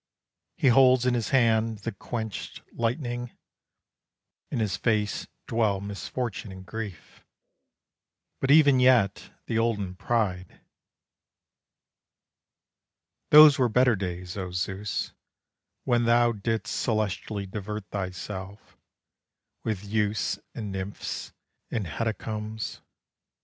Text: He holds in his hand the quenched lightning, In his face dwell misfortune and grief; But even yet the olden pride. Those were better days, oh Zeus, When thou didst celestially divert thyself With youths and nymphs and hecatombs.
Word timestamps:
He 0.57 0.69
holds 0.69 1.05
in 1.05 1.13
his 1.13 1.29
hand 1.29 1.77
the 1.85 1.91
quenched 1.91 2.63
lightning, 2.73 3.37
In 4.49 4.57
his 4.57 4.75
face 4.75 5.27
dwell 5.45 5.79
misfortune 5.79 6.51
and 6.51 6.65
grief; 6.65 7.23
But 8.39 8.49
even 8.49 8.79
yet 8.79 9.29
the 9.45 9.59
olden 9.59 9.93
pride. 9.95 10.59
Those 13.29 13.59
were 13.59 13.69
better 13.69 13.95
days, 13.95 14.35
oh 14.37 14.49
Zeus, 14.49 15.13
When 15.83 16.05
thou 16.05 16.31
didst 16.31 16.73
celestially 16.81 17.45
divert 17.45 17.85
thyself 17.91 18.75
With 19.63 19.83
youths 19.83 20.39
and 20.55 20.71
nymphs 20.71 21.31
and 21.69 21.85
hecatombs. 21.85 22.81